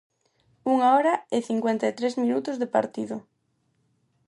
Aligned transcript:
Unha 0.73 0.87
hora 0.95 1.13
e 1.35 1.37
cincuenta 1.49 1.85
e 1.91 1.93
tres 1.99 2.13
minutos 2.23 2.55
de 2.61 2.71
partido. 2.75 3.17